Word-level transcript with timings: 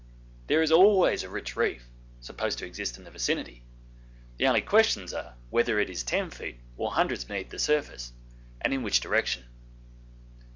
There 0.47 0.63
is 0.63 0.71
always 0.71 1.21
a 1.21 1.29
rich 1.29 1.55
reef 1.55 1.87
supposed 2.21 2.57
to 2.57 2.65
exist 2.65 2.97
in 2.97 3.03
the 3.03 3.11
vicinity; 3.11 3.61
the 4.37 4.47
only 4.47 4.61
questions 4.61 5.13
are 5.13 5.35
whether 5.51 5.79
it 5.79 5.91
is 5.91 6.01
ten 6.01 6.31
feet 6.31 6.59
or 6.75 6.89
hundreds 6.93 7.25
beneath 7.25 7.51
the 7.51 7.59
surface, 7.59 8.11
and 8.61 8.73
in 8.73 8.81
which 8.81 8.99
direction. 8.99 9.43